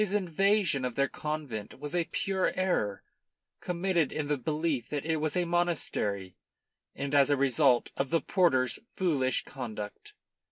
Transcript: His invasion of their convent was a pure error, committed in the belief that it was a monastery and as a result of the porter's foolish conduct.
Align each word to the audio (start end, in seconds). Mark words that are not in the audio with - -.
His 0.01 0.15
invasion 0.15 0.83
of 0.83 0.95
their 0.95 1.07
convent 1.07 1.79
was 1.79 1.95
a 1.95 2.05
pure 2.05 2.53
error, 2.55 3.03
committed 3.59 4.11
in 4.11 4.29
the 4.29 4.37
belief 4.39 4.89
that 4.89 5.05
it 5.05 5.17
was 5.17 5.37
a 5.37 5.45
monastery 5.45 6.37
and 6.95 7.13
as 7.13 7.29
a 7.29 7.37
result 7.37 7.91
of 7.95 8.09
the 8.09 8.19
porter's 8.19 8.79
foolish 8.95 9.45
conduct. 9.45 10.13